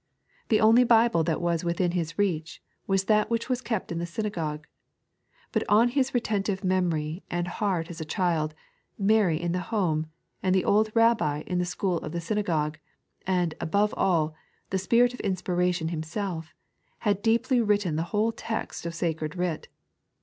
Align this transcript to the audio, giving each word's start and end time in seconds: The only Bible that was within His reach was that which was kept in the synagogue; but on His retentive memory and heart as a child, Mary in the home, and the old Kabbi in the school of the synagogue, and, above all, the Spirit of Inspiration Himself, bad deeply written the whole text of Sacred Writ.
The 0.49 0.59
only 0.59 0.83
Bible 0.83 1.23
that 1.25 1.39
was 1.39 1.63
within 1.63 1.91
His 1.91 2.17
reach 2.17 2.59
was 2.87 3.03
that 3.03 3.29
which 3.29 3.49
was 3.49 3.61
kept 3.61 3.91
in 3.91 3.99
the 3.99 4.07
synagogue; 4.07 4.65
but 5.51 5.61
on 5.69 5.89
His 5.89 6.11
retentive 6.11 6.63
memory 6.63 7.21
and 7.29 7.47
heart 7.47 7.87
as 7.87 8.01
a 8.01 8.11
child, 8.11 8.55
Mary 8.97 9.39
in 9.39 9.51
the 9.51 9.59
home, 9.59 10.07
and 10.41 10.55
the 10.55 10.65
old 10.65 10.91
Kabbi 10.95 11.43
in 11.45 11.59
the 11.59 11.65
school 11.69 11.97
of 11.99 12.13
the 12.13 12.19
synagogue, 12.19 12.79
and, 13.27 13.53
above 13.61 13.93
all, 13.95 14.33
the 14.71 14.79
Spirit 14.79 15.13
of 15.13 15.19
Inspiration 15.19 15.89
Himself, 15.89 16.55
bad 17.05 17.21
deeply 17.21 17.61
written 17.61 17.95
the 17.95 18.01
whole 18.09 18.31
text 18.31 18.87
of 18.87 18.95
Sacred 18.95 19.35
Writ. 19.35 19.67